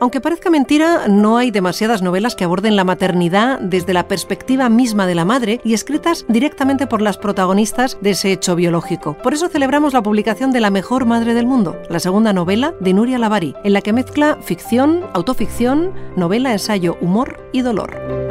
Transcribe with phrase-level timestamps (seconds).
[0.00, 5.06] Aunque parezca mentira, no hay demasiadas novelas que aborden la maternidad desde la perspectiva misma
[5.06, 9.18] de la madre y escritas directamente por las protagonistas de ese hecho biológico.
[9.22, 12.94] Por eso celebramos la publicación de La mejor madre del mundo, la segunda novela de
[12.94, 18.29] Nuria Lavari, en la que mezcla ficción, autoficción, novela, ensayo, humor y dolor.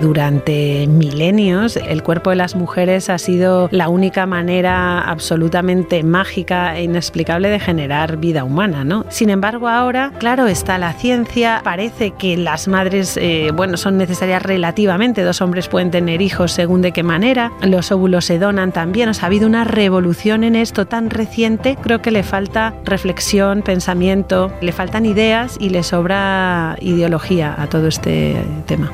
[0.00, 6.84] Durante milenios el cuerpo de las mujeres ha sido la única manera absolutamente mágica e
[6.84, 9.04] inexplicable de generar vida humana, ¿no?
[9.08, 14.42] Sin embargo, ahora, claro, está la ciencia, parece que las madres, eh, bueno, son necesarias
[14.42, 19.08] relativamente, dos hombres pueden tener hijos según de qué manera, los óvulos se donan también,
[19.08, 24.72] ha habido una revolución en esto tan reciente, creo que le falta reflexión, pensamiento, le
[24.72, 28.90] faltan ideas y le sobra ideología a todo este tema.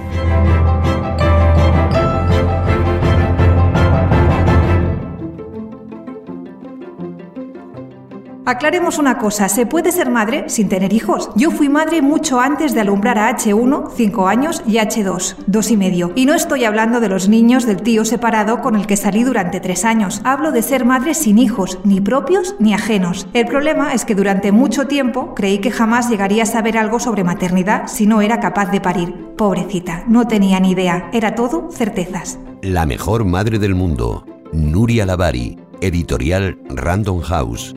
[8.44, 11.30] Aclaremos una cosa, se puede ser madre sin tener hijos.
[11.36, 15.76] Yo fui madre mucho antes de alumbrar a H1, 5 años, y H2, 2 y
[15.76, 16.12] medio.
[16.16, 19.60] Y no estoy hablando de los niños del tío separado con el que salí durante
[19.60, 20.20] 3 años.
[20.24, 23.28] Hablo de ser madre sin hijos, ni propios ni ajenos.
[23.32, 27.22] El problema es que durante mucho tiempo creí que jamás llegaría a saber algo sobre
[27.22, 29.14] maternidad si no era capaz de parir.
[29.36, 32.40] Pobrecita, no tenía ni idea, era todo certezas.
[32.60, 37.76] La mejor madre del mundo, Nuria Lavari, editorial Random House.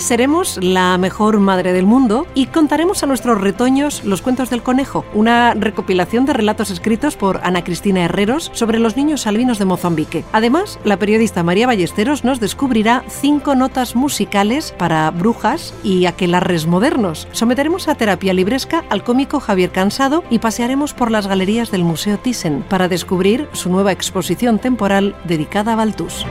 [0.00, 5.04] Seremos la mejor madre del mundo y contaremos a nuestros retoños los cuentos del conejo,
[5.12, 10.24] una recopilación de relatos escritos por Ana Cristina Herreros sobre los niños albinos de Mozambique.
[10.32, 17.28] Además, la periodista María Ballesteros nos descubrirá cinco notas musicales para brujas y aquelarres modernos.
[17.32, 22.18] Someteremos a terapia libresca al cómico Javier Cansado y pasearemos por las galerías del Museo
[22.18, 26.24] Thyssen para descubrir su nueva exposición temporal dedicada a Baltus.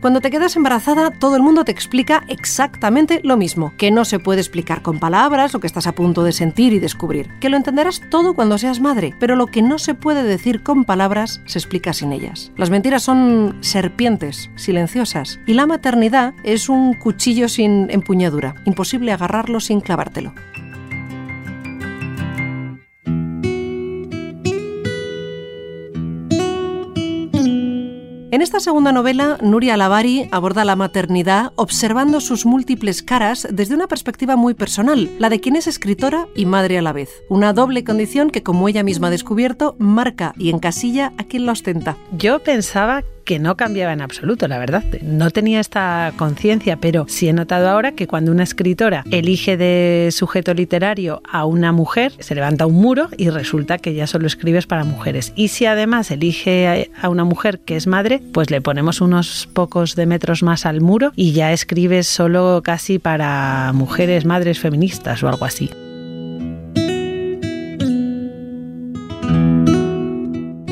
[0.00, 4.20] Cuando te quedas embarazada, todo el mundo te explica exactamente lo mismo, que no se
[4.20, 7.56] puede explicar con palabras lo que estás a punto de sentir y descubrir, que lo
[7.56, 11.58] entenderás todo cuando seas madre, pero lo que no se puede decir con palabras se
[11.58, 12.52] explica sin ellas.
[12.56, 19.58] Las mentiras son serpientes, silenciosas, y la maternidad es un cuchillo sin empuñadura, imposible agarrarlo
[19.58, 20.32] sin clavártelo.
[28.38, 33.88] En esta segunda novela, Nuria Lavari aborda la maternidad observando sus múltiples caras desde una
[33.88, 37.10] perspectiva muy personal, la de quien es escritora y madre a la vez.
[37.28, 41.52] Una doble condición que, como ella misma ha descubierto, marca y encasilla a quien la
[41.52, 41.96] ostenta.
[42.16, 44.82] Yo pensaba que no cambiaba en absoluto, la verdad.
[45.02, 50.08] No tenía esta conciencia, pero sí he notado ahora que cuando una escritora elige de
[50.12, 54.66] sujeto literario a una mujer, se levanta un muro y resulta que ya solo escribes
[54.66, 55.34] para mujeres.
[55.36, 59.94] Y si además elige a una mujer que es madre, pues le ponemos unos pocos
[59.94, 65.28] de metros más al muro y ya escribes solo casi para mujeres, madres feministas o
[65.28, 65.68] algo así.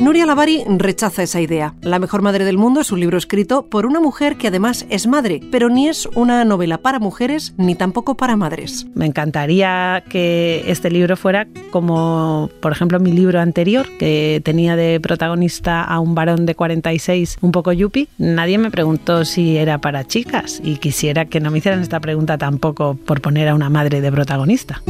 [0.07, 1.73] Nuria Lavari rechaza esa idea.
[1.81, 5.05] La mejor madre del mundo es un libro escrito por una mujer que además es
[5.05, 8.87] madre, pero ni es una novela para mujeres ni tampoco para madres.
[8.95, 15.01] Me encantaría que este libro fuera como, por ejemplo, mi libro anterior, que tenía de
[15.01, 18.07] protagonista a un varón de 46 un poco yuppie.
[18.17, 22.37] Nadie me preguntó si era para chicas y quisiera que no me hicieran esta pregunta
[22.37, 24.81] tampoco por poner a una madre de protagonista.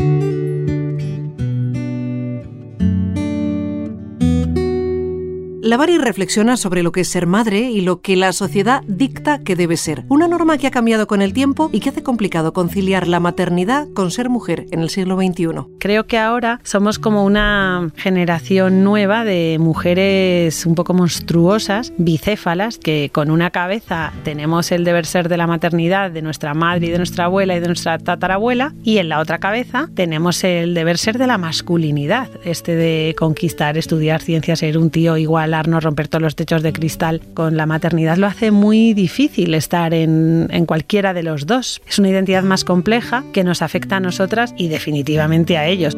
[5.67, 9.57] Lavari reflexiona sobre lo que es ser madre y lo que la sociedad dicta que
[9.57, 10.05] debe ser.
[10.07, 13.85] Una norma que ha cambiado con el tiempo y que hace complicado conciliar la maternidad
[13.93, 15.67] con ser mujer en el siglo XXI.
[15.77, 23.09] Creo que ahora somos como una generación nueva de mujeres un poco monstruosas, bicéfalas, que
[23.11, 26.97] con una cabeza tenemos el deber ser de la maternidad de nuestra madre y de
[26.97, 31.17] nuestra abuela y de nuestra tatarabuela, y en la otra cabeza tenemos el deber ser
[31.17, 36.35] de la masculinidad, este de conquistar, estudiar ciencias, ser un tío igual romper todos los
[36.35, 41.23] techos de cristal con la maternidad lo hace muy difícil estar en, en cualquiera de
[41.23, 41.81] los dos.
[41.87, 45.95] Es una identidad más compleja que nos afecta a nosotras y definitivamente a ellos.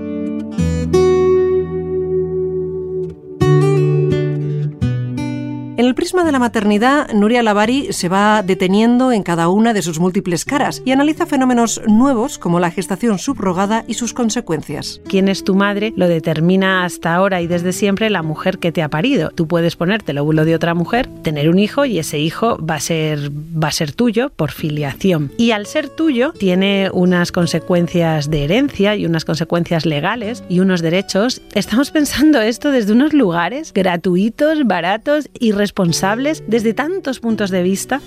[5.80, 9.98] El prisma de la maternidad, Nuria Lavari se va deteniendo en cada una de sus
[9.98, 15.00] múltiples caras y analiza fenómenos nuevos como la gestación subrogada y sus consecuencias.
[15.08, 15.94] ¿Quién es tu madre?
[15.96, 19.30] Lo determina hasta ahora y desde siempre la mujer que te ha parido.
[19.30, 22.76] Tú puedes ponerte el óvulo de otra mujer, tener un hijo y ese hijo va
[22.76, 25.32] a ser, va a ser tuyo por filiación.
[25.38, 30.82] Y al ser tuyo tiene unas consecuencias de herencia y unas consecuencias legales y unos
[30.82, 31.42] derechos.
[31.54, 38.02] Estamos pensando esto desde unos lugares gratuitos, baratos y responsables desde tantos puntos de vista.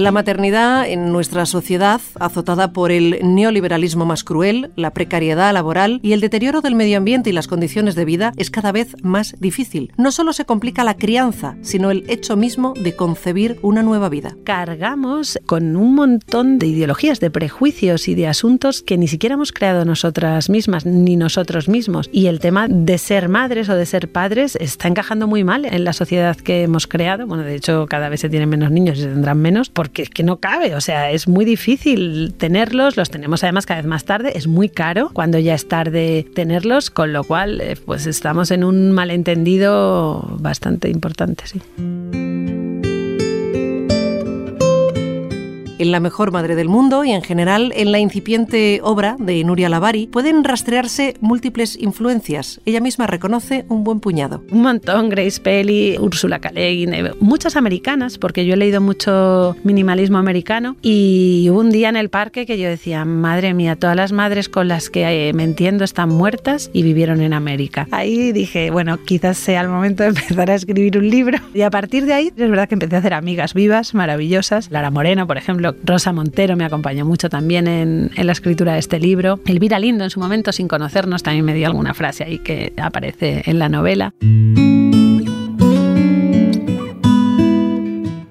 [0.00, 6.14] La maternidad en nuestra sociedad, azotada por el neoliberalismo más cruel, la precariedad laboral y
[6.14, 9.92] el deterioro del medio ambiente y las condiciones de vida, es cada vez más difícil.
[9.98, 14.38] No solo se complica la crianza, sino el hecho mismo de concebir una nueva vida.
[14.42, 19.52] Cargamos con un montón de ideologías, de prejuicios y de asuntos que ni siquiera hemos
[19.52, 22.08] creado nosotras mismas, ni nosotros mismos.
[22.10, 25.84] Y el tema de ser madres o de ser padres está encajando muy mal en
[25.84, 27.26] la sociedad que hemos creado.
[27.26, 30.10] Bueno, de hecho, cada vez se tienen menos niños y se tendrán menos porque es
[30.10, 34.04] que no cabe, o sea, es muy difícil tenerlos, los tenemos además cada vez más
[34.04, 38.52] tarde, es muy caro cuando ya es tarde tenerlos, con lo cual eh, pues estamos
[38.52, 41.60] en un malentendido bastante importante, sí.
[45.80, 49.68] En La mejor madre del mundo y en general en la incipiente obra de Nuria
[49.68, 52.60] Lavari pueden rastrearse múltiples influencias.
[52.66, 54.42] Ella misma reconoce un buen puñado.
[54.50, 56.50] Un montón, Grace Pelly, Ursula K.
[56.52, 56.70] Le
[57.20, 62.10] muchas americanas, porque yo he leído mucho minimalismo americano y hubo un día en el
[62.10, 65.84] parque que yo decía, madre mía, todas las madres con las que eh, me entiendo
[65.84, 67.88] están muertas y vivieron en América.
[67.90, 71.38] Ahí dije, bueno, quizás sea el momento de empezar a escribir un libro.
[71.54, 74.70] Y a partir de ahí es verdad que empecé a hacer amigas vivas, maravillosas.
[74.70, 78.78] Lara Moreno, por ejemplo, Rosa Montero me acompañó mucho también en, en, la escritura de
[78.78, 79.40] este libro.
[79.46, 83.42] Elvira Lindo en su momento, sin conocernos, también me dio alguna frase ahí que aparece
[83.46, 84.14] en la novela.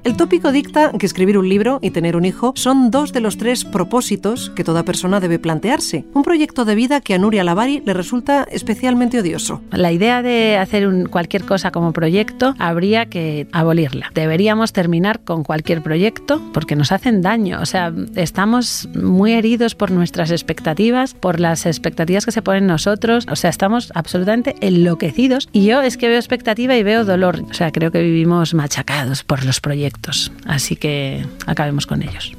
[0.10, 3.38] El tópico dicta que escribir un libro y tener un hijo son dos de los
[3.38, 6.04] tres propósitos que toda persona debe plantearse.
[6.16, 9.62] Un proyecto de vida que a Nuria Lavari le resulta especialmente odioso.
[9.70, 14.10] La idea de hacer cualquier cosa como proyecto habría que abolirla.
[14.16, 17.60] Deberíamos terminar con cualquier proyecto porque nos hacen daño.
[17.62, 23.28] O sea, estamos muy heridos por nuestras expectativas, por las expectativas que se ponen nosotros.
[23.30, 25.50] O sea, estamos absolutamente enloquecidos.
[25.54, 27.44] Y yo es que veo expectativa y veo dolor.
[27.48, 29.99] O sea, creo que vivimos machacados por los proyectos.
[30.46, 32.34] Así que acabemos con ellos.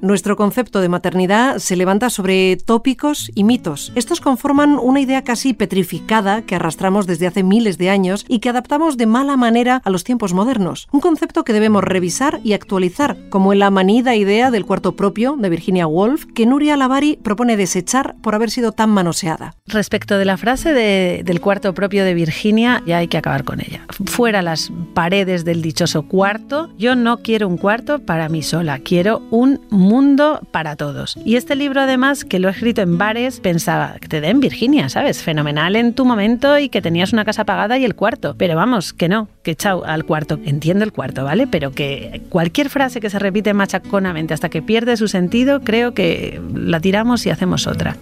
[0.00, 3.90] Nuestro concepto de maternidad se levanta sobre tópicos y mitos.
[3.96, 8.48] Estos conforman una idea casi petrificada que arrastramos desde hace miles de años y que
[8.48, 10.86] adaptamos de mala manera a los tiempos modernos.
[10.92, 15.36] Un concepto que debemos revisar y actualizar, como en la manida idea del cuarto propio
[15.36, 19.56] de Virginia Woolf, que Nuria Lavari propone desechar por haber sido tan manoseada.
[19.66, 23.84] Respecto de la frase del cuarto propio de Virginia, ya hay que acabar con ella.
[24.06, 29.22] Fuera las paredes del dichoso cuarto, yo no quiero un cuarto para mí sola, quiero
[29.30, 31.16] un mundo para todos.
[31.24, 34.88] Y este libro además, que lo he escrito en bares, pensaba que te den Virginia,
[34.88, 35.22] ¿sabes?
[35.22, 38.34] Fenomenal en tu momento y que tenías una casa pagada y el cuarto.
[38.36, 40.38] Pero vamos, que no, que chao al cuarto.
[40.44, 41.46] Entiendo el cuarto, ¿vale?
[41.46, 46.40] Pero que cualquier frase que se repite machaconamente hasta que pierde su sentido, creo que
[46.54, 47.96] la tiramos y hacemos otra.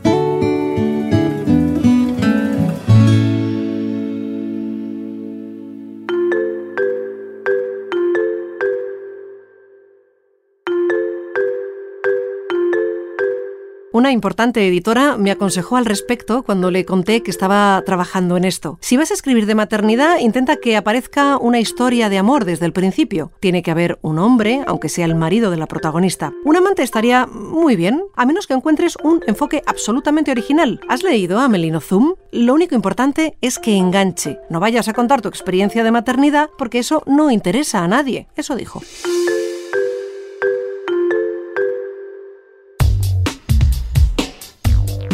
[13.96, 18.78] Una importante editora me aconsejó al respecto cuando le conté que estaba trabajando en esto.
[18.82, 22.74] Si vas a escribir de maternidad, intenta que aparezca una historia de amor desde el
[22.74, 23.32] principio.
[23.40, 26.34] Tiene que haber un hombre, aunque sea el marido de la protagonista.
[26.44, 30.78] Un amante estaría muy bien, a menos que encuentres un enfoque absolutamente original.
[30.90, 32.16] ¿Has leído a Melino Zoom?
[32.32, 34.38] Lo único importante es que enganche.
[34.50, 38.28] No vayas a contar tu experiencia de maternidad porque eso no interesa a nadie.
[38.36, 38.82] Eso dijo.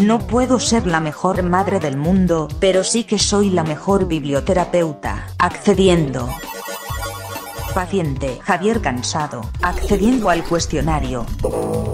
[0.03, 5.29] No puedo ser la mejor madre del mundo, pero sí que soy la mejor biblioterapeuta,
[5.39, 6.29] accediendo.
[7.73, 11.27] Paciente Javier Cansado, accediendo al cuestionario.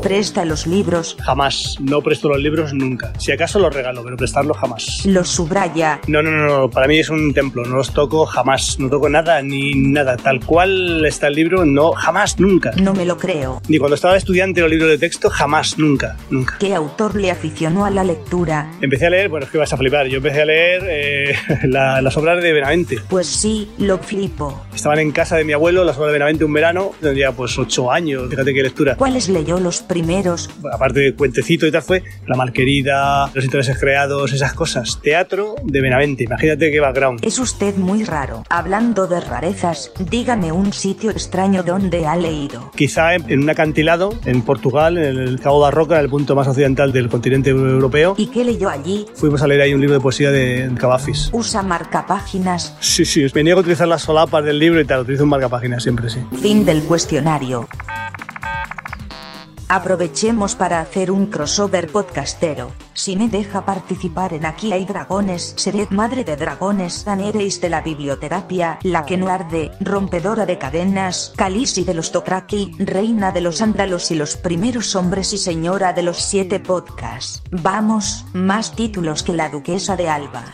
[0.02, 1.16] Presta los libros.
[1.22, 1.76] Jamás.
[1.80, 3.12] No presto los libros nunca.
[3.18, 5.02] Si acaso los regalo, pero prestarlos jamás.
[5.04, 6.00] Los subraya.
[6.06, 6.70] No, no, no, no.
[6.70, 7.64] Para mí es un templo.
[7.64, 8.78] No los toco jamás.
[8.78, 10.16] No toco nada ni nada.
[10.16, 12.72] Tal cual está el libro, no, jamás, nunca.
[12.80, 13.60] No me lo creo.
[13.68, 16.56] Ni cuando estaba estudiante los libros de texto, jamás, nunca, nunca.
[16.58, 18.70] ¿Qué autor le aficionó a la lectura?
[18.80, 20.06] Empecé a leer, bueno, es que vas a flipar.
[20.06, 22.98] Yo empecé a leer eh, la, las obras de Benavente.
[23.08, 24.64] Pues sí, lo flipo.
[24.74, 27.58] Estaban en casa de mi abuelo abuelo, las obras de Benavente un verano, tendría pues
[27.58, 28.96] ocho años, fíjate qué lectura.
[28.96, 30.48] ¿Cuáles leyó los primeros?
[30.72, 34.98] Aparte de cuentecito y tal, fue La Malquerida, Los intereses creados, esas cosas.
[35.02, 37.20] Teatro de Benavente, imagínate qué background.
[37.22, 38.44] Es usted muy raro.
[38.48, 42.70] Hablando de rarezas, dígame un sitio extraño donde ha leído.
[42.74, 46.48] Quizá en, en un acantilado en Portugal, en el Cabo da Roca, el punto más
[46.48, 48.14] occidental del continente europeo.
[48.16, 49.04] ¿Y qué leyó allí?
[49.14, 51.28] Fuimos a leer ahí un libro de poesía de Cavafis.
[51.30, 52.74] ¿Usa marcapáginas?
[52.80, 55.57] Sí, sí, me niego a utilizar las solapas del libro y tal, utilizo un marcapáginas
[56.40, 57.68] Fin del cuestionario.
[59.70, 62.72] Aprovechemos para hacer un crossover podcastero.
[62.94, 67.82] Si me deja participar en Aquí hay dragones, seré madre de dragones, Danereis de la
[67.82, 73.60] biblioterapia, la que no arde, rompedora de cadenas, Calisi de los Tokraki, reina de los
[73.60, 77.42] ándalos y los primeros hombres y señora de los siete podcasts.
[77.50, 80.44] Vamos, más títulos que la duquesa de Alba.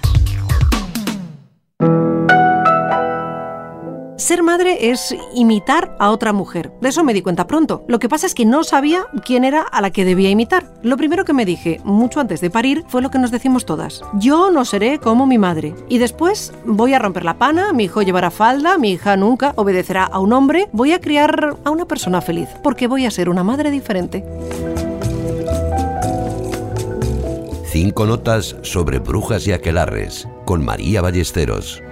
[4.25, 6.73] Ser madre es imitar a otra mujer.
[6.81, 7.85] De eso me di cuenta pronto.
[7.89, 10.73] Lo que pasa es que no sabía quién era a la que debía imitar.
[10.83, 14.01] Lo primero que me dije, mucho antes de parir, fue lo que nos decimos todas.
[14.15, 15.75] Yo no seré como mi madre.
[15.91, 20.05] Y después voy a romper la pana, mi hijo llevará falda, mi hija nunca obedecerá
[20.05, 23.45] a un hombre, voy a criar a una persona feliz, porque voy a ser una
[23.45, 24.25] madre diferente.
[27.67, 31.83] Cinco notas sobre brujas y aquelarres con María Ballesteros.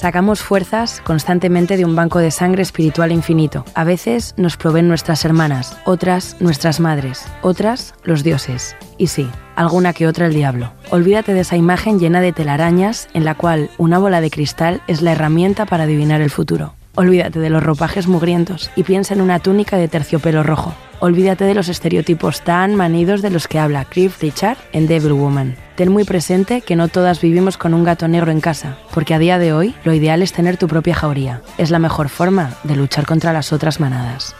[0.00, 3.66] Sacamos fuerzas constantemente de un banco de sangre espiritual infinito.
[3.74, 8.76] A veces nos proveen nuestras hermanas, otras nuestras madres, otras los dioses.
[8.96, 10.72] Y sí, alguna que otra el diablo.
[10.88, 15.02] Olvídate de esa imagen llena de telarañas en la cual una bola de cristal es
[15.02, 16.72] la herramienta para adivinar el futuro.
[16.94, 20.74] Olvídate de los ropajes mugrientos y piensa en una túnica de terciopelo rojo.
[21.00, 25.56] Olvídate de los estereotipos tan manidos de los que habla Cliff Richard en Devil Woman.
[25.80, 29.18] Ten muy presente que no todas vivimos con un gato negro en casa, porque a
[29.18, 31.40] día de hoy lo ideal es tener tu propia jauría.
[31.56, 34.36] Es la mejor forma de luchar contra las otras manadas.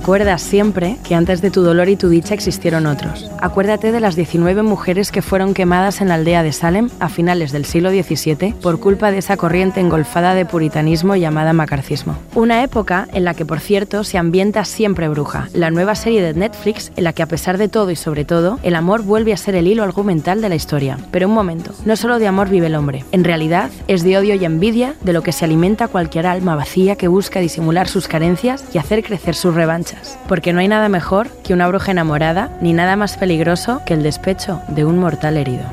[0.00, 3.30] Recuerda siempre que antes de tu dolor y tu dicha existieron otros.
[3.38, 7.52] Acuérdate de las 19 mujeres que fueron quemadas en la aldea de Salem a finales
[7.52, 12.16] del siglo XVII por culpa de esa corriente engolfada de puritanismo llamada macarcismo.
[12.34, 16.32] Una época en la que, por cierto, se ambienta siempre bruja, la nueva serie de
[16.32, 19.36] Netflix en la que a pesar de todo y sobre todo, el amor vuelve a
[19.36, 20.96] ser el hilo argumental de la historia.
[21.10, 24.34] Pero un momento, no solo de amor vive el hombre, en realidad es de odio
[24.34, 28.64] y envidia de lo que se alimenta cualquier alma vacía que busca disimular sus carencias
[28.72, 29.90] y hacer crecer sus revanchas.
[30.28, 34.02] Porque no hay nada mejor que una bruja enamorada, ni nada más peligroso que el
[34.02, 35.64] despecho de un mortal herido.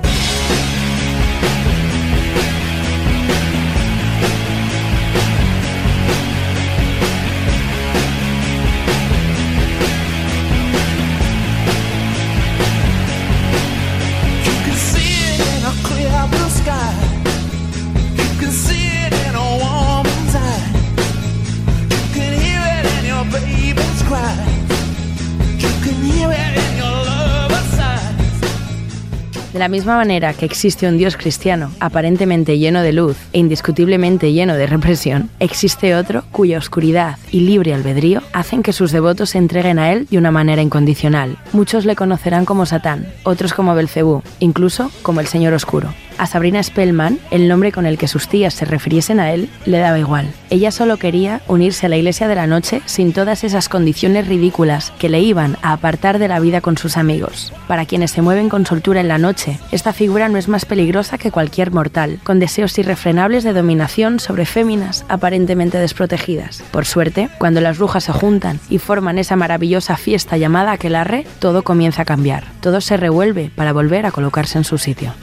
[29.57, 34.31] De la misma manera que existe un Dios cristiano, aparentemente lleno de luz e indiscutiblemente
[34.31, 39.39] lleno de represión, existe otro cuya oscuridad y libre albedrío hacen que sus devotos se
[39.39, 41.39] entreguen a él de una manera incondicional.
[41.53, 45.91] Muchos le conocerán como Satán, otros como Belcebú, incluso como el Señor Oscuro.
[46.17, 49.77] A Sabrina Spellman, el nombre con el que sus tías se refiriesen a él, le
[49.77, 50.27] daba igual.
[50.49, 54.91] Ella solo quería unirse a la Iglesia de la Noche sin todas esas condiciones ridículas
[54.97, 57.53] que le iban a apartar de la vida con sus amigos.
[57.67, 61.17] Para quienes se mueven con soltura en la noche, esta figura no es más peligrosa
[61.19, 66.63] que cualquier mortal, con deseos irrefrenables de dominación sobre féminas aparentemente desprotegidas.
[66.71, 71.63] Por suerte, cuando las brujas se juntan y forman esa maravillosa fiesta llamada Aquelarre, todo
[71.63, 72.45] comienza a cambiar.
[72.59, 75.13] Todo se revuelve para volver a colocarse en su sitio.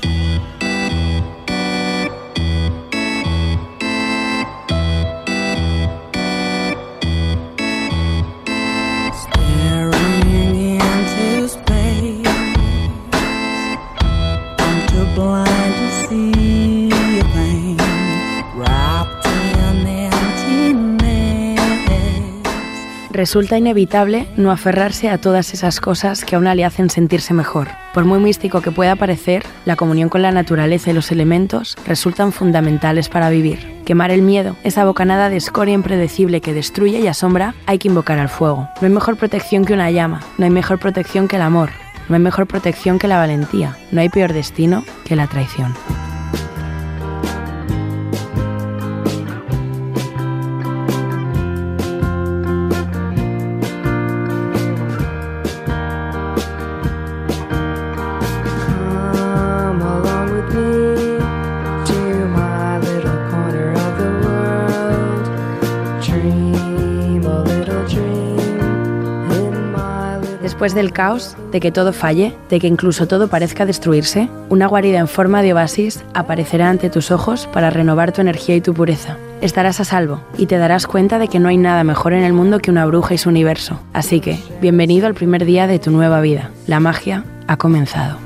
[23.24, 27.68] Resulta inevitable no aferrarse a todas esas cosas que a una le hacen sentirse mejor.
[27.94, 32.32] Por muy místico que pueda parecer, la comunión con la naturaleza y los elementos resultan
[32.32, 33.80] fundamentales para vivir.
[33.86, 38.18] Quemar el miedo, esa bocanada de escoria impredecible que destruye y asombra, hay que invocar
[38.18, 38.68] al fuego.
[38.82, 41.70] No hay mejor protección que una llama, no hay mejor protección que el amor,
[42.10, 45.72] no hay mejor protección que la valentía, no hay peor destino que la traición.
[70.74, 75.06] Del caos, de que todo falle, de que incluso todo parezca destruirse, una guarida en
[75.06, 79.16] forma de oasis aparecerá ante tus ojos para renovar tu energía y tu pureza.
[79.40, 82.32] Estarás a salvo y te darás cuenta de que no hay nada mejor en el
[82.32, 83.78] mundo que una bruja y su universo.
[83.92, 86.50] Así que, bienvenido al primer día de tu nueva vida.
[86.66, 88.18] La magia ha comenzado.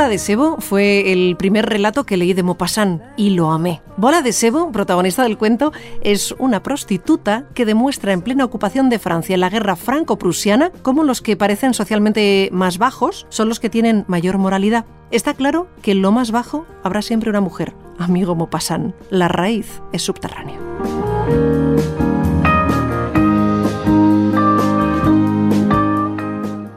[0.00, 3.82] Bola de Sebo fue el primer relato que leí de Maupassant y lo amé.
[3.98, 8.98] Bola de Sebo, protagonista del cuento, es una prostituta que demuestra en plena ocupación de
[8.98, 13.68] Francia en la guerra franco-prusiana cómo los que parecen socialmente más bajos son los que
[13.68, 14.86] tienen mayor moralidad.
[15.10, 17.74] Está claro que en lo más bajo habrá siempre una mujer.
[17.98, 20.58] Amigo Maupassant, la raíz es subterránea.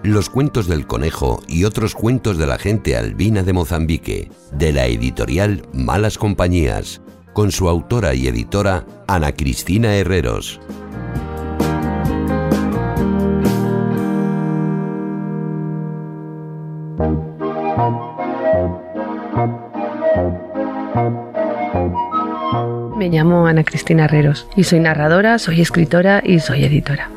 [0.03, 4.85] Los cuentos del conejo y otros cuentos de la gente albina de Mozambique, de la
[4.87, 7.01] editorial Malas Compañías,
[7.31, 10.59] con su autora y editora Ana Cristina Herreros.
[22.97, 27.12] Me llamo Ana Cristina Herreros y soy narradora, soy escritora y soy editora.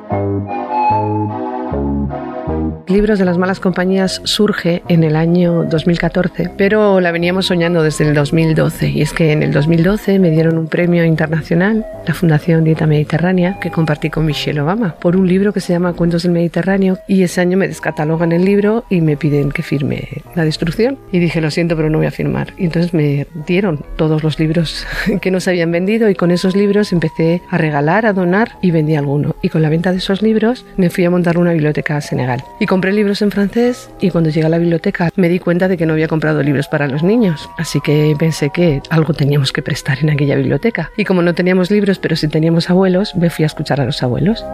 [2.88, 8.06] Libros de las malas compañías surge en el año 2014, pero la veníamos soñando desde
[8.06, 8.90] el 2012.
[8.90, 13.58] Y es que en el 2012 me dieron un premio internacional, la Fundación Dieta Mediterránea,
[13.60, 16.96] que compartí con Michelle Obama, por un libro que se llama Cuentos del Mediterráneo.
[17.08, 20.96] Y ese año me descatalogan el libro y me piden que firme la destrucción.
[21.10, 22.54] Y dije, lo siento, pero no voy a firmar.
[22.56, 24.86] Y entonces me dieron todos los libros
[25.20, 28.70] que no se habían vendido y con esos libros empecé a regalar, a donar y
[28.70, 29.34] vendí alguno.
[29.42, 32.44] Y con la venta de esos libros me fui a montar una biblioteca a Senegal.
[32.60, 35.78] Y compré libros en francés y cuando llegué a la biblioteca me di cuenta de
[35.78, 37.48] que no había comprado libros para los niños.
[37.56, 40.90] Así que pensé que algo teníamos que prestar en aquella biblioteca.
[40.98, 44.02] Y como no teníamos libros, pero sí teníamos abuelos, me fui a escuchar a los
[44.02, 44.44] abuelos.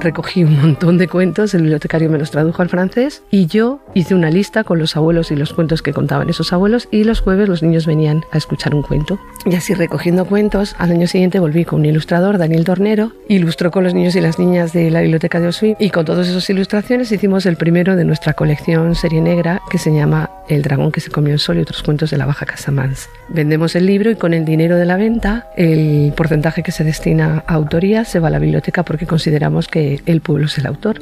[0.00, 4.14] Recogí un montón de cuentos, el bibliotecario me los tradujo al francés y yo hice
[4.14, 7.48] una lista con los abuelos y los cuentos que contaban esos abuelos y los jueves
[7.48, 9.18] los niños venían a escuchar un cuento.
[9.44, 13.84] Y así recogiendo cuentos, al año siguiente volví con un ilustrador, Daniel Tornero, ilustró con
[13.84, 17.12] los niños y las niñas de la biblioteca de Osui y con todas esas ilustraciones
[17.12, 21.10] hicimos el primero de nuestra colección serie negra que se llama El dragón que se
[21.10, 23.08] comió el sol y otros cuentos de la Baja Casamance.
[23.28, 27.44] Vendemos el libro y con el dinero de la venta, el porcentaje que se destina
[27.46, 31.00] a autoría se va a la biblioteca porque consideramos que el pueblo es el autor.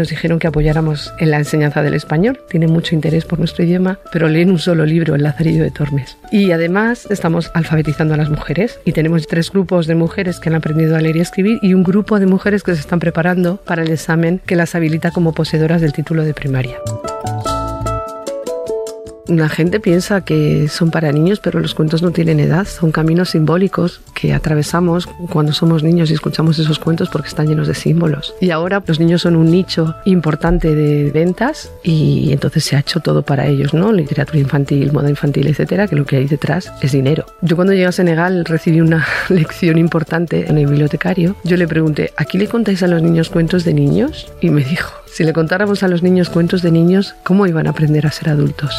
[0.00, 2.40] Nos dijeron que apoyáramos en la enseñanza del español.
[2.48, 6.16] Tienen mucho interés por nuestro idioma, pero leen un solo libro, El Lazarillo de Tormes.
[6.32, 10.54] Y además estamos alfabetizando a las mujeres y tenemos tres grupos de mujeres que han
[10.54, 13.82] aprendido a leer y escribir y un grupo de mujeres que se están preparando para
[13.82, 16.78] el examen que las habilita como poseedoras del título de primaria.
[19.30, 23.30] La gente piensa que son para niños, pero los cuentos no tienen edad, son caminos
[23.30, 28.34] simbólicos que atravesamos cuando somos niños y escuchamos esos cuentos porque están llenos de símbolos.
[28.40, 32.98] Y ahora los niños son un nicho importante de ventas y entonces se ha hecho
[32.98, 33.92] todo para ellos, ¿no?
[33.92, 37.24] Literatura infantil, moda infantil, etcétera, que lo que hay detrás es dinero.
[37.40, 41.36] Yo cuando llegué a Senegal recibí una lección importante en el bibliotecario.
[41.44, 44.26] Yo le pregunté, ¿aquí le contáis a los niños cuentos de niños?
[44.40, 47.70] Y me dijo, si le contáramos a los niños cuentos de niños, ¿cómo iban a
[47.70, 48.74] aprender a ser adultos?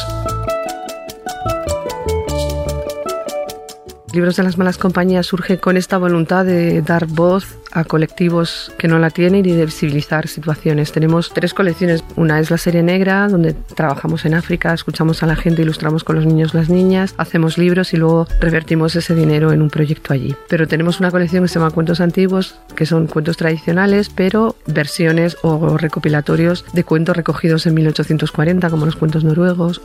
[4.12, 8.86] Libros de las malas compañías surge con esta voluntad de dar voz a colectivos que
[8.86, 10.92] no la tienen y de visibilizar situaciones.
[10.92, 12.04] Tenemos tres colecciones.
[12.16, 16.16] Una es la serie negra, donde trabajamos en África, escuchamos a la gente, ilustramos con
[16.16, 20.36] los niños las niñas, hacemos libros y luego revertimos ese dinero en un proyecto allí.
[20.46, 25.38] Pero tenemos una colección que se llama Cuentos Antiguos, que son cuentos tradicionales, pero versiones
[25.42, 29.80] o recopilatorios de cuentos recogidos en 1840, como los cuentos noruegos.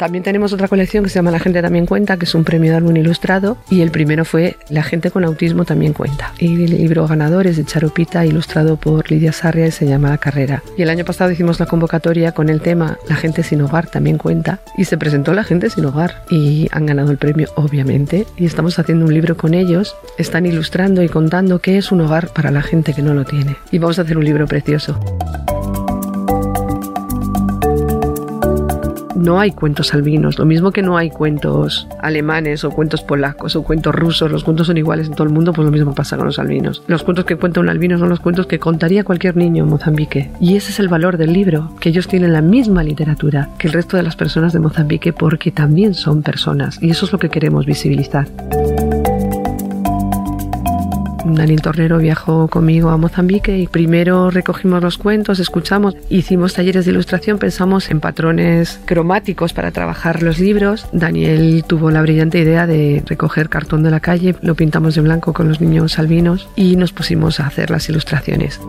[0.00, 2.70] También tenemos otra colección que se llama La gente también cuenta, que es un premio
[2.70, 6.32] de álbum ilustrado y el primero fue La gente con autismo también cuenta.
[6.38, 10.16] Y el libro ganador es de Charopita, ilustrado por Lidia Sarria y se llama La
[10.16, 10.62] carrera.
[10.78, 14.16] Y el año pasado hicimos la convocatoria con el tema La gente sin hogar también
[14.16, 18.46] cuenta y se presentó La gente sin hogar y han ganado el premio obviamente y
[18.46, 19.94] estamos haciendo un libro con ellos.
[20.16, 23.54] Están ilustrando y contando qué es un hogar para la gente que no lo tiene.
[23.70, 24.98] Y vamos a hacer un libro precioso.
[29.20, 33.62] No hay cuentos albinos, lo mismo que no hay cuentos alemanes o cuentos polacos o
[33.62, 36.26] cuentos rusos, los cuentos son iguales en todo el mundo, pues lo mismo pasa con
[36.26, 36.82] los albinos.
[36.86, 40.30] Los cuentos que cuenta un albino son los cuentos que contaría cualquier niño en Mozambique.
[40.40, 43.74] Y ese es el valor del libro, que ellos tienen la misma literatura que el
[43.74, 47.28] resto de las personas de Mozambique porque también son personas y eso es lo que
[47.28, 48.26] queremos visibilizar.
[51.24, 56.92] Daniel Tornero viajó conmigo a Mozambique y primero recogimos los cuentos, escuchamos, hicimos talleres de
[56.92, 60.86] ilustración, pensamos en patrones cromáticos para trabajar los libros.
[60.92, 65.32] Daniel tuvo la brillante idea de recoger cartón de la calle, lo pintamos de blanco
[65.32, 68.60] con los niños albinos y nos pusimos a hacer las ilustraciones.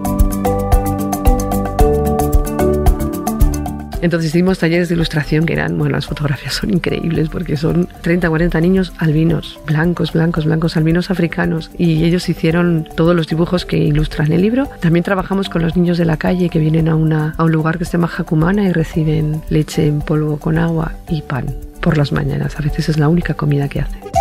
[4.02, 8.30] Entonces hicimos talleres de ilustración que eran, bueno, las fotografías son increíbles porque son 30,
[8.30, 13.78] 40 niños albinos, blancos, blancos, blancos, albinos africanos y ellos hicieron todos los dibujos que
[13.78, 14.68] ilustran el libro.
[14.80, 17.78] También trabajamos con los niños de la calle que vienen a, una, a un lugar
[17.78, 21.46] que se llama Jacumana y reciben leche en polvo con agua y pan
[21.82, 22.58] por las mañanas.
[22.60, 24.21] A veces es la única comida que hacen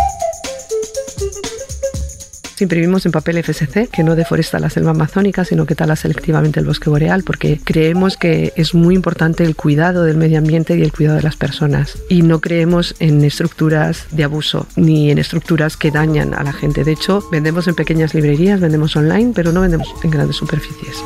[2.63, 6.65] imprimimos en papel FSC, que no deforesta la selva amazónica, sino que tala selectivamente el
[6.65, 10.91] bosque boreal, porque creemos que es muy importante el cuidado del medio ambiente y el
[10.91, 11.97] cuidado de las personas.
[12.09, 16.83] Y no creemos en estructuras de abuso ni en estructuras que dañan a la gente.
[16.83, 20.97] De hecho, vendemos en pequeñas librerías, vendemos online, pero no vendemos en grandes superficies.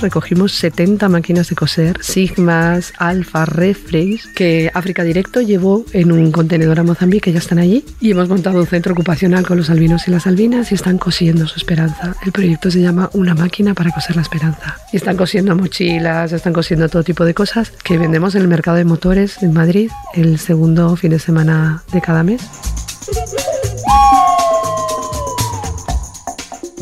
[0.00, 6.80] Recogimos 70 máquinas de coser, Sigmas, Alfa, Reflex, que África Directo llevó en un contenedor
[6.80, 10.10] a Mozambique, ya están allí, y hemos montado un centro ocupacional con los albinos y
[10.10, 12.14] las albinas y están cosiendo su esperanza.
[12.24, 14.78] El proyecto se llama Una máquina para coser la esperanza.
[14.92, 18.76] Y están cosiendo mochilas, están cosiendo todo tipo de cosas que vendemos en el mercado
[18.76, 22.40] de motores en Madrid el segundo fin de semana de cada mes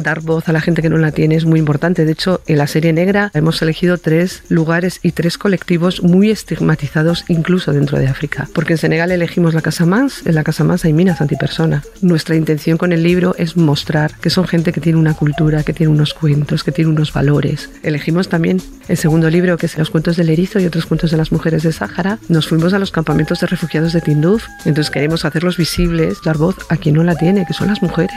[0.02, 2.04] dar voz a la gente que no la tiene es muy importante.
[2.04, 7.24] De hecho, en la serie negra hemos elegido tres lugares y tres colectivos muy estigmatizados
[7.28, 8.48] incluso dentro de África.
[8.54, 11.82] Porque en Senegal elegimos la Casa Mans, en la Casa Mans hay minas antipersona.
[12.00, 15.72] Nuestra intención con el libro es mostrar que son gente que tiene una cultura, que
[15.72, 17.70] tiene unos cuentos, que tiene unos valores.
[17.82, 21.16] Elegimos también el segundo libro, que es Los cuentos del erizo y otros cuentos de
[21.16, 22.18] las mujeres de Sáhara.
[22.28, 24.44] Nos fuimos a los campamentos de refugiados de Tinduf.
[24.64, 28.16] Entonces queremos hacerlos visibles, dar voz a quien no la tiene, que son las mujeres.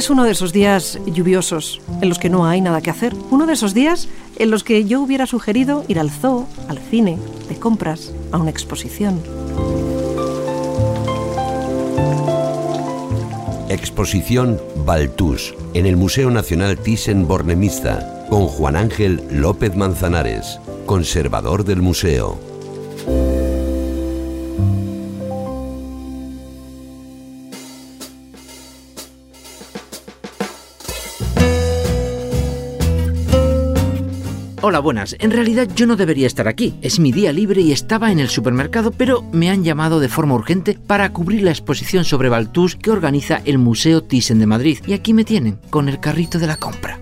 [0.00, 3.14] Es uno de esos días lluviosos en los que no hay nada que hacer.
[3.30, 4.08] Uno de esos días
[4.38, 7.18] en los que yo hubiera sugerido ir al zoo, al cine,
[7.50, 9.20] de compras, a una exposición.
[13.68, 22.40] Exposición Baltus en el Museo Nacional Thyssen-Bornemisza con Juan Ángel López Manzanares, conservador del museo.
[34.80, 35.16] Buenas.
[35.18, 36.74] En realidad yo no debería estar aquí.
[36.82, 40.34] Es mi día libre y estaba en el supermercado, pero me han llamado de forma
[40.34, 44.78] urgente para cubrir la exposición sobre Baltus que organiza el Museo Thyssen de Madrid.
[44.86, 46.98] Y aquí me tienen, con el carrito de la compra.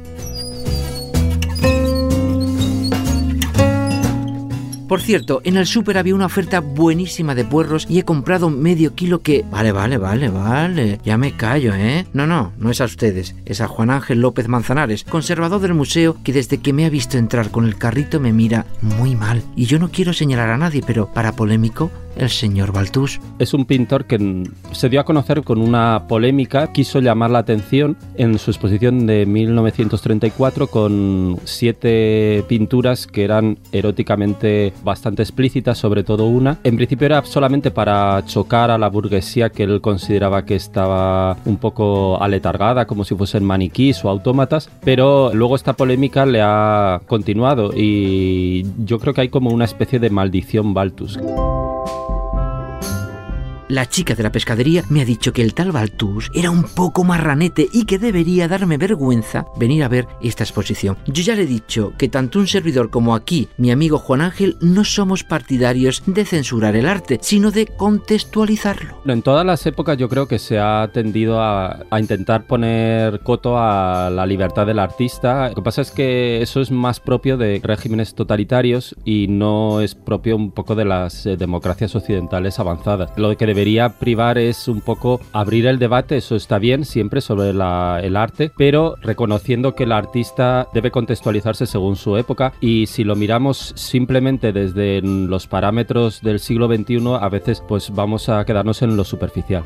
[4.88, 8.94] Por cierto, en el súper había una oferta buenísima de puerros y he comprado medio
[8.94, 9.44] kilo que...
[9.50, 10.98] Vale, vale, vale, vale.
[11.04, 12.06] Ya me callo, ¿eh?
[12.14, 13.34] No, no, no es a ustedes.
[13.44, 17.18] Es a Juan Ángel López Manzanares, conservador del museo, que desde que me ha visto
[17.18, 19.42] entrar con el carrito me mira muy mal.
[19.56, 23.20] Y yo no quiero señalar a nadie, pero para polémico, el señor Baltus.
[23.38, 27.96] Es un pintor que se dio a conocer con una polémica, quiso llamar la atención
[28.16, 36.26] en su exposición de 1934 con siete pinturas que eran eróticamente bastante explícitas, sobre todo
[36.26, 36.58] una.
[36.64, 41.56] En principio era solamente para chocar a la burguesía que él consideraba que estaba un
[41.56, 47.72] poco aletargada, como si fuesen maniquís o autómatas, pero luego esta polémica le ha continuado
[47.74, 51.18] y yo creo que hay como una especie de maldición Baltus.
[53.68, 57.04] La chica de la pescadería me ha dicho que el tal Baltus era un poco
[57.04, 60.96] marranete y que debería darme vergüenza venir a ver esta exposición.
[61.06, 64.56] Yo ya le he dicho que tanto un servidor como aquí, mi amigo Juan Ángel,
[64.60, 69.02] no somos partidarios de censurar el arte, sino de contextualizarlo.
[69.06, 73.58] En todas las épocas yo creo que se ha tendido a, a intentar poner coto
[73.58, 75.50] a la libertad del artista.
[75.50, 79.94] Lo que pasa es que eso es más propio de regímenes totalitarios y no es
[79.94, 83.10] propio un poco de las eh, democracias occidentales avanzadas.
[83.16, 87.52] Lo que debería privar es un poco abrir el debate, eso está bien siempre sobre
[87.52, 93.02] la- el arte, pero reconociendo que el artista debe contextualizarse según su época y si
[93.02, 98.80] lo miramos simplemente desde los parámetros del siglo XXI, a veces pues vamos a quedarnos
[98.82, 99.64] en lo superficial.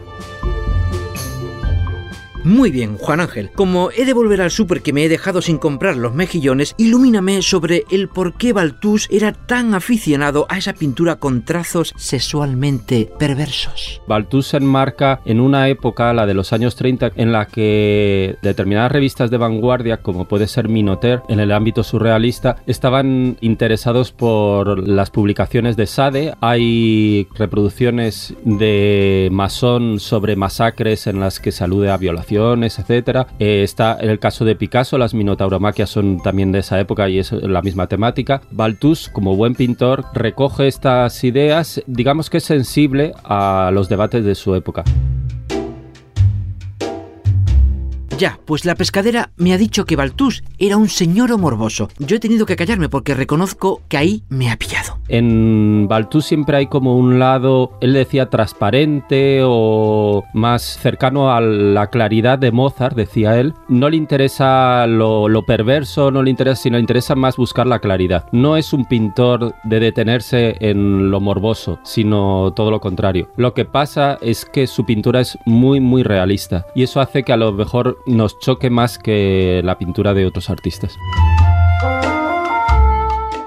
[2.44, 3.50] Muy bien, Juan Ángel.
[3.54, 7.40] Como he de volver al súper que me he dejado sin comprar los mejillones, ilumíname
[7.42, 14.02] sobre el por qué Baltus era tan aficionado a esa pintura con trazos sexualmente perversos.
[14.08, 18.90] Balthus se enmarca en una época, la de los años 30, en la que determinadas
[18.90, 25.10] revistas de vanguardia, como puede ser Minotaur, en el ámbito surrealista, estaban interesados por las
[25.10, 26.34] publicaciones de Sade.
[26.40, 31.96] Hay reproducciones de Masón sobre masacres en las que se alude a
[32.32, 33.26] etcétera.
[33.38, 37.18] Eh, está en el caso de Picasso, las minotauromaquias son también de esa época y
[37.18, 38.42] es la misma temática.
[38.50, 44.34] Balthus, como buen pintor, recoge estas ideas, digamos que es sensible a los debates de
[44.34, 44.84] su época.
[48.22, 51.88] Ya, pues la pescadera me ha dicho que Baltus era un señor morboso.
[51.98, 54.98] Yo he tenido que callarme porque reconozco que ahí me ha pillado.
[55.08, 61.88] En Balthus siempre hay como un lado, él decía transparente o más cercano a la
[61.88, 63.54] claridad de Mozart, decía él.
[63.68, 68.26] No le interesa lo perverso, no le interesa, sino le interesa más buscar la claridad.
[68.30, 73.28] No es un pintor de detenerse en lo morboso, sino todo lo contrario.
[73.36, 77.32] Lo que pasa es que su pintura es muy, muy realista y eso hace que
[77.32, 80.96] a lo mejor nos choque más que la pintura de otros artistas.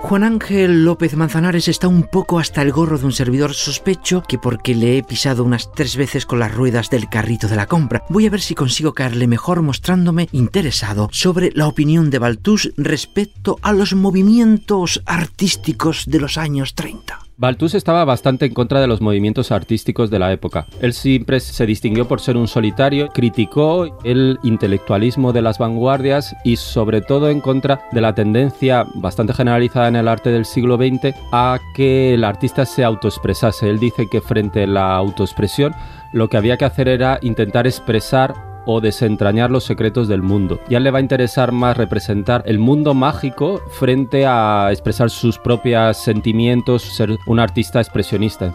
[0.06, 4.38] Juan Ángel López Manzanares está un poco hasta el gorro de un servidor sospecho que
[4.38, 8.04] porque le he pisado unas tres veces con las ruedas del carrito de la compra.
[8.10, 13.58] Voy a ver si consigo caerle mejor mostrándome interesado sobre la opinión de Baltus respecto
[13.64, 17.25] a los movimientos artísticos de los años 30.
[17.38, 20.68] Balthus estaba bastante en contra de los movimientos artísticos de la época.
[20.80, 26.56] Él siempre se distinguió por ser un solitario, criticó el intelectualismo de las vanguardias y
[26.56, 31.14] sobre todo en contra de la tendencia bastante generalizada en el arte del siglo XX
[31.34, 33.70] a que el artista se autoexpresase.
[33.70, 35.74] Él dice que frente a la autoexpresión
[36.14, 40.60] lo que había que hacer era intentar expresar o desentrañar los secretos del mundo.
[40.70, 45.98] Ya le va a interesar más representar el mundo mágico frente a expresar sus propios
[45.98, 48.54] sentimientos, ser un artista expresionista.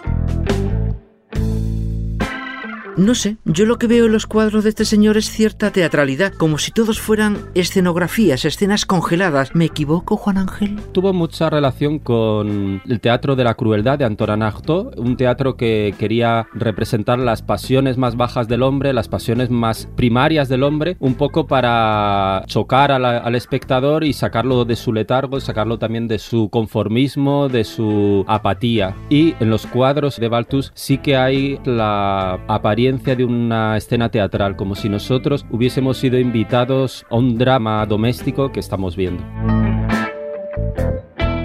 [2.96, 6.34] No sé, yo lo que veo en los cuadros de este señor es cierta teatralidad,
[6.34, 9.54] como si todos fueran escenografías, escenas congeladas.
[9.54, 10.76] ¿Me equivoco, Juan Ángel?
[10.92, 15.94] Tuvo mucha relación con el teatro de la crueldad de Antonin Artaud, un teatro que
[15.98, 21.14] quería representar las pasiones más bajas del hombre, las pasiones más primarias del hombre, un
[21.14, 26.50] poco para chocar la- al espectador y sacarlo de su letargo, sacarlo también de su
[26.50, 28.94] conformismo, de su apatía.
[29.08, 34.56] Y en los cuadros de Balthus sí que hay la apariencia de una escena teatral,
[34.56, 39.22] como si nosotros hubiésemos sido invitados a un drama doméstico que estamos viendo.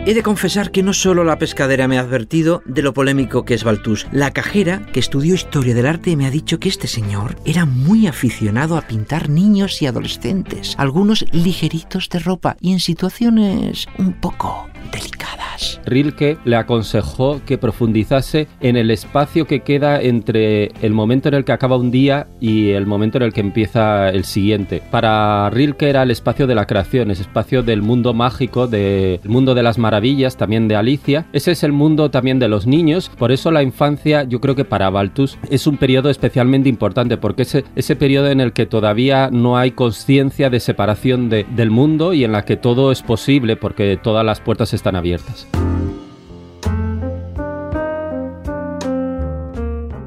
[0.07, 3.55] He de confesar que no solo la pescadera me ha advertido de lo polémico que
[3.55, 4.05] es Baltus.
[4.11, 8.05] La cajera, que estudió historia del arte, me ha dicho que este señor era muy
[8.05, 14.67] aficionado a pintar niños y adolescentes, algunos ligeritos de ropa y en situaciones un poco
[14.91, 15.79] delicadas.
[15.85, 21.45] Rilke le aconsejó que profundizase en el espacio que queda entre el momento en el
[21.45, 24.81] que acaba un día y el momento en el que empieza el siguiente.
[24.91, 29.53] Para Rilke era el espacio de la creación, es espacio del mundo mágico, del mundo
[29.53, 31.25] de las maravillas, también de Alicia.
[31.33, 34.65] Ese es el mundo también de los niños, por eso la infancia yo creo que
[34.65, 39.29] para Baltus es un periodo especialmente importante, porque es ese periodo en el que todavía
[39.31, 43.55] no hay conciencia de separación de- del mundo y en la que todo es posible
[43.55, 45.47] porque todas las puertas están abiertas.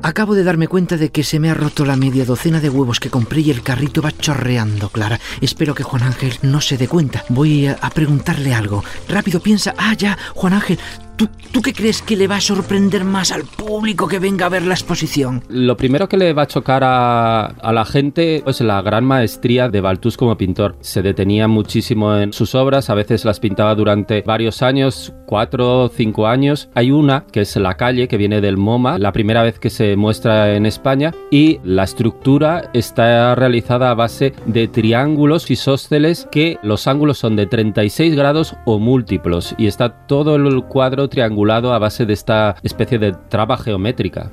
[0.09, 2.99] Acabo de darme cuenta de que se me ha roto la media docena de huevos
[2.99, 5.21] que compré y el carrito va chorreando, Clara.
[5.43, 7.25] Espero que Juan Ángel no se dé cuenta.
[7.29, 8.83] Voy a, preguntarle algo.
[9.09, 9.75] Rápido piensa.
[9.77, 10.79] Ah, ya, Juan Ángel.
[11.19, 14.49] ¿Tú, ¿Tú qué crees que le va a sorprender más al público que venga a
[14.49, 15.43] ver la exposición?
[15.49, 19.81] Lo primero que le va a chocar a, la gente es la gran maestría de
[19.81, 20.77] Balthus como pintor.
[20.81, 26.29] Se detenía muchísimo en sus obras, a veces las pintaba durante varios años, cuatro cinco
[26.29, 26.69] años.
[26.75, 29.97] Hay una que es La calle, que viene del MoMA, la primera vez que se
[29.97, 36.87] muestra en España, y la estructura está realizada a base de triángulos isósceles que los
[36.87, 42.07] ángulos son de 36 grados o múltiplos, y está todo el cuadro triangulado a base
[42.07, 44.31] de esta especie de traba geométrica.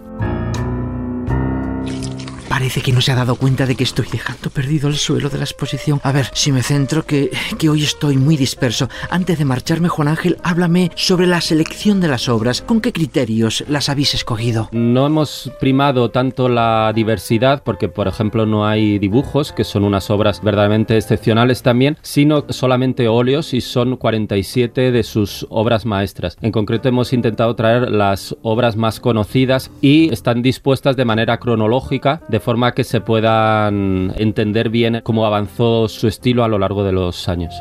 [2.56, 5.38] Parece que no se ha dado cuenta de que estoy dejando perdido el suelo de
[5.38, 6.00] la exposición.
[6.04, 8.88] A ver, si me centro, que, que hoy estoy muy disperso.
[9.10, 12.62] Antes de marcharme, Juan Ángel, háblame sobre la selección de las obras.
[12.62, 14.70] ¿Con qué criterios las habéis escogido?
[14.72, 20.10] No hemos primado tanto la diversidad, porque por ejemplo no hay dibujos, que son unas
[20.10, 26.38] obras verdaderamente excepcionales también, sino solamente óleos y son 47 de sus obras maestras.
[26.42, 32.22] En concreto hemos intentado traer las obras más conocidas y están dispuestas de manera cronológica,
[32.30, 36.92] de forma que se puedan entender bien cómo avanzó su estilo a lo largo de
[36.92, 37.56] los años.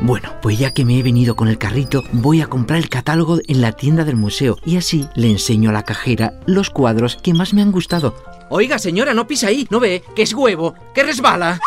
[0.00, 3.38] Bueno, pues ya que me he venido con el carrito, voy a comprar el catálogo
[3.46, 7.32] en la tienda del museo y así le enseño a la cajera los cuadros que
[7.32, 8.14] más me han gustado.
[8.50, 10.02] Oiga, señora, no pisa ahí, ¿no ve?
[10.16, 11.60] Que es huevo, que resbala.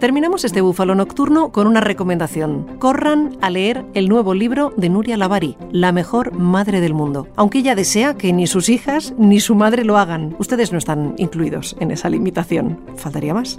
[0.00, 2.78] Terminamos este búfalo nocturno con una recomendación.
[2.78, 7.26] Corran a leer el nuevo libro de Nuria Lavari, La mejor madre del mundo.
[7.34, 10.36] Aunque ella desea que ni sus hijas ni su madre lo hagan.
[10.38, 12.78] Ustedes no están incluidos en esa limitación.
[12.94, 13.58] Faltaría más.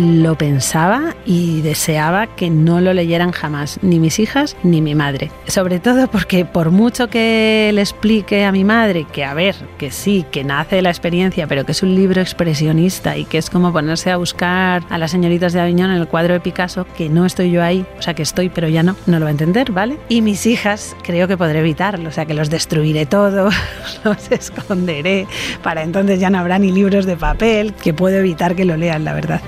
[0.00, 5.30] Lo pensaba y deseaba que no lo leyeran jamás, ni mis hijas ni mi madre.
[5.46, 9.90] Sobre todo porque por mucho que le explique a mi madre que, a ver, que
[9.90, 13.50] sí, que nace de la experiencia, pero que es un libro expresionista y que es
[13.50, 17.08] como ponerse a buscar a las señoritas de Aviñón en el cuadro de Picasso, que
[17.08, 19.32] no estoy yo ahí, o sea que estoy, pero ya no, no lo va a
[19.32, 19.98] entender, ¿vale?
[20.08, 23.54] Y mis hijas creo que podré evitarlo, o sea que los destruiré todos,
[24.04, 25.26] los esconderé,
[25.62, 29.04] para entonces ya no habrá ni libros de papel, que puedo evitar que lo lean,
[29.04, 29.40] la verdad.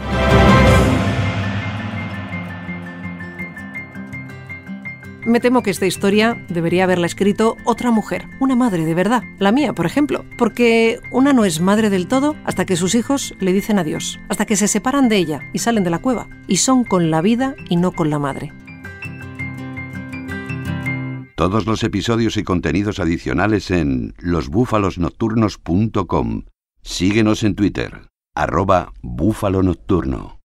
[5.31, 9.53] Me temo que esta historia debería haberla escrito otra mujer, una madre de verdad, la
[9.53, 13.53] mía, por ejemplo, porque una no es madre del todo hasta que sus hijos le
[13.53, 16.83] dicen adiós, hasta que se separan de ella y salen de la cueva, y son
[16.83, 18.53] con la vida y no con la madre.
[21.37, 26.43] Todos los episodios y contenidos adicionales en losbúfalosnocturnos.com.
[26.83, 30.40] Síguenos en Twitter, arroba búfalo nocturno.